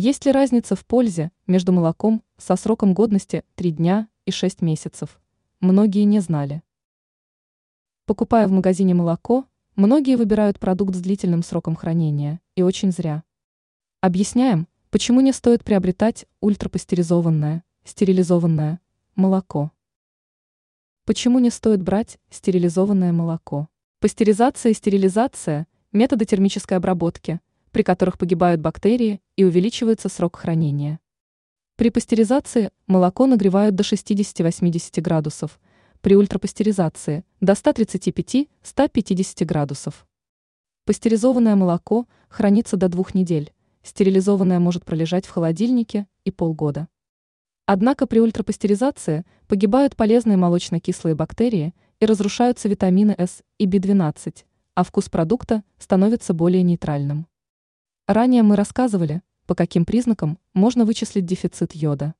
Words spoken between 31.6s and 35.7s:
При пастеризации молоко нагревают до 60-80 градусов,